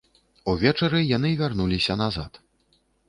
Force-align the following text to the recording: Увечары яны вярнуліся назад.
Увечары 0.53 1.01
яны 1.17 1.33
вярнуліся 1.41 1.99
назад. 2.03 2.31